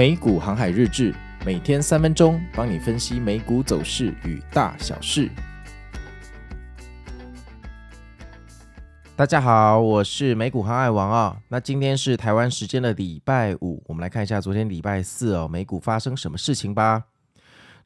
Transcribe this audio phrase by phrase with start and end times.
[0.00, 5.28] 美股航海日志，每天三分钟，帮你分析美股走势与大小事。
[9.14, 11.36] 大家好，我是美股航海王啊、哦。
[11.48, 17.04] 那今天是台湾时间的礼拜五，我们来看一下昨天礼拜四哦，美股发生什么事情吧。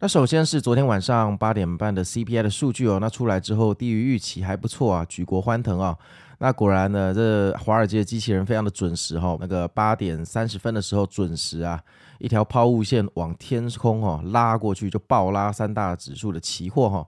[0.00, 5.96] 那首先是昨天晚上八点半的 CPI 的数据哦，那出来之后低于预期，还不错啊，举国欢腾啊、
[6.38, 9.38] 那果然呢，这华尔街的机器人非常的准时哈、哦。
[9.40, 11.80] 那个八点三十分的时候准时啊，
[12.18, 17.06] 一条抛物线往天空、哦、拉过去，就爆拉三大指数的期货哈、哦。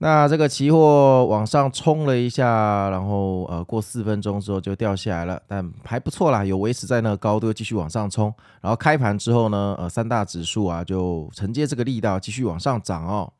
[0.00, 8.32] 那这个期货往上冲了一下，然后呃过四分钟之后就掉下来了，但还不错啦，有维持在那个高度，继续往上冲。
[8.60, 13.32] 然后开盘之后呢，呃三大指数啊就承接这个力道继续往上涨哦。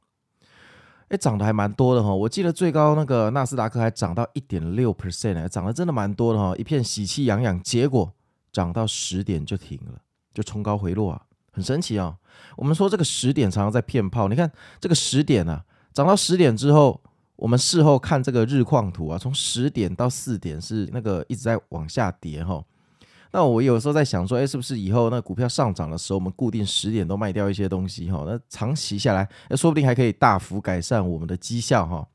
[1.10, 2.12] 哎，涨得还蛮多的哈！
[2.12, 7.62] 我记得最高那个纳斯达克还涨到一点六 percent 呢，涨得真的蛮多的哈，一片喜气洋洋。
[7.62, 8.12] 结果
[8.52, 10.00] 涨到十点就停了，
[10.34, 12.16] 就冲高回落啊，很神奇啊！
[12.56, 17.00] 我们说这个十点常常在骗炮，你看这个十点啊，涨到十点之后，
[17.36, 22.64] 我们事后看这个日况图啊，从十点到四点是那个一直在往下跌哈。
[23.30, 28.24] 那我有时候在想说，哎，是不是以后那股票上涨的时候，我们固定十点都卖掉一些东西哈？
[28.26, 32.08] 那长期下来，那说不定还可以大幅改善我们的绩效哈。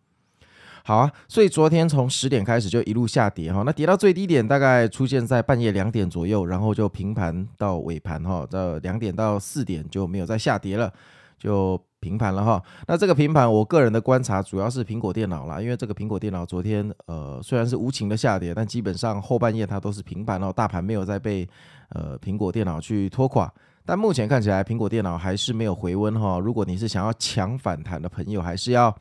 [0.83, 10.91] 好啊，所以昨天从十点开始就一路下跌哈，那跌到最低点大概出现在半夜两点左右，然后就平盘到尾盘哈，到两点到四点就没有再下跌了，
[11.37, 11.79] 就。
[12.03, 21.47] 平盘了哈，那这个平盘，我个人的观察主要是苹果电脑啦，因为这个苹果电脑昨天呃虽然是无情的下跌，但基本上后半夜它都是平盘哦，大盘没有再被
[21.89, 23.49] 呃苹果电脑去拖垮，
[23.85, 28.93] 但目前看起来苹果电脑还是没有回温哈，如果你是想要抢反弹的朋友，还是要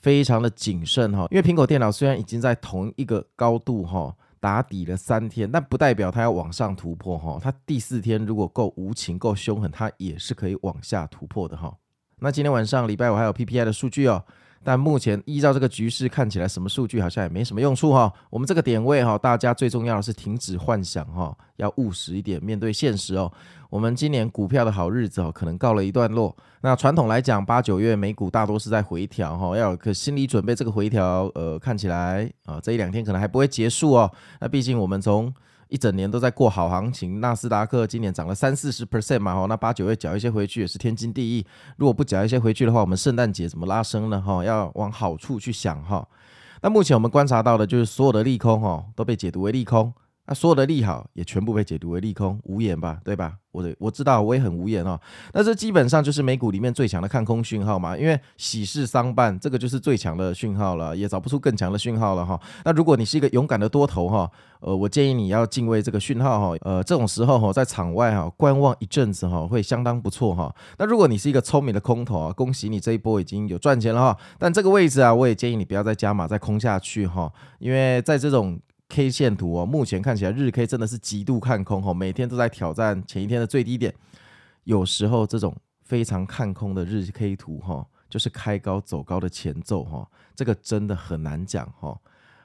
[0.00, 11.76] 非常的谨慎哈，因为苹果电脑虽然已经在同一个高度哈打底了三天，但不代表它要往上突破哈，它第四天如果够无情够凶狠，它也是可以往下突破的哈。
[12.20, 14.22] 那今天晚上礼拜五还有 PPI 的数据哦，
[14.62, 18.12] 但目前依照这个局势看起来，什么数据好像也没什么用处哈。
[18.28, 23.32] 我们这个点位哈，大家最重要的是停止幻想哈，要务实一点，面对现实哦。
[23.70, 26.36] 我们今年股票的好日子哦，可能告了一段落。
[26.60, 34.10] 那传统来讲，八九月美股大多是在回调哈，要有个心理准备，这个回调呃看起来啊这一两天可能还不会结束哦。
[34.40, 35.32] 那毕竟我们从
[35.70, 41.46] 一整年都在过好行情，纳斯达克今年涨了三四十 percent 嘛，哈，那八九月缴一些回去也是天经地义。
[41.76, 44.20] 如果不缴一些回去的话，我们圣诞节怎么拉升呢？
[44.20, 46.06] 哈，要往好处去想哈。
[46.60, 49.92] 那目前我们观察到的就是所有的利空哈都被解读为利空。
[50.30, 53.34] 那所有的利好也全部被解读为利空，无言吧，对吧？
[53.50, 54.96] 我的我知道，我也很无言哦。
[55.32, 62.40] 那这基本上就是美股里面最强的看空讯号嘛，因为喜事丧办，这个就是最强的讯号了，也找不出更强的讯号了哈。
[62.64, 64.30] 那如果你是一个勇敢的多头哈，
[64.60, 70.54] 呃，我建议你要敬畏这个讯号哈，呃，这种时候哈，在场外哈观望一阵子哈，会相当不错哈。
[70.78, 74.16] 那如果你是一个聪明的空头啊，恭喜你这一波已经有赚钱了哈。
[74.38, 78.60] 但这个位置啊，我也建议你不要再加码再空下去哈，因为在这种。
[78.90, 83.94] K 线图哦，目前看起来日 K 真的是极度看空哦，每天都在挑战前一天的最低点。
[84.64, 91.96] 有时候这种非常看空的日 K 图哈，就是开高走高的前奏哈，这个真的很难讲哈。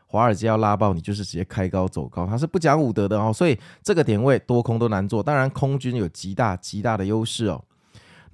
[0.07, 3.33] 华尔街要拉爆你，就是直接开高走高，它是不讲武德的哦。
[3.33, 7.61] 所以这个点位多空都难做，当然空军有极大极大的优势哦。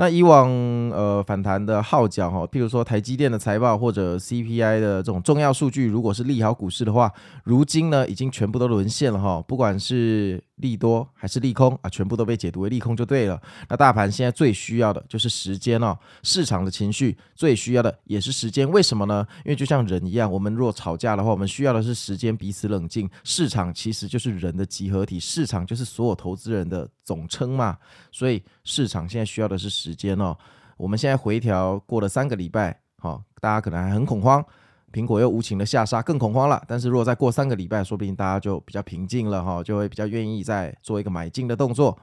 [0.02, 0.50] 那以往
[0.90, 7.14] 呃反弹的号角哈，譬如说台积电的财报或者 CPI 的这种重要数据，如果是利好股市的话，
[7.44, 10.44] 如今呢已经全部都沦陷了哈，不管是。
[10.62, 11.90] 利多还是利空啊？
[11.90, 13.42] 全部都被解读为利空就对了。
[13.68, 18.70] 那大盘现在最需要的就是时间哦，市场的情绪最需要的也是时间。
[18.72, 19.28] 为什么呢？
[19.44, 23.10] 因为就像人一样，我们若吵架的话，我们需要的是时间彼此冷静。
[23.24, 27.78] 市场其实就是人的集合体，市场就是所有投资人的总称嘛。
[28.12, 30.38] 所以市场现在需要的是时间哦。
[30.78, 34.44] 我们现在回调过了三个礼拜，好，大家可能还很恐慌。
[34.92, 36.62] 苹果又无情的下杀，更恐慌了。
[36.68, 41.98] 但是如果再过三个礼拜，说不定大家就比较平静了哈，就会比较愿意再做一个买进的动作。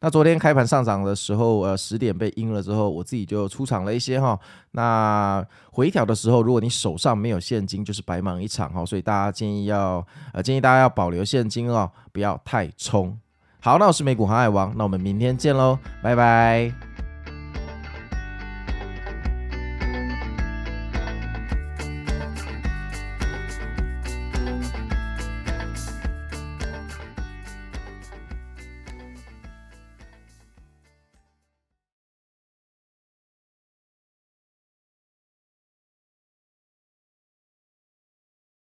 [0.00, 4.38] 那昨天开盘上涨的时候，呃，十点被阴了之后，我自己就出场了一些哈。
[4.72, 8.84] 那回调的时候，如果你手上没有现金，就是白忙一场哈。
[8.84, 13.18] 所以大家建议要呃建议大家要保留现金哦，不要太冲。
[13.60, 16.93] 好，那我是美股航海王，那我们明天见喽，拜拜。